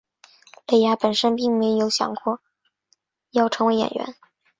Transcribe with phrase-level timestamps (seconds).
[0.65, 2.41] 蕾雅本身并没有想过
[3.29, 4.15] 要成为演员。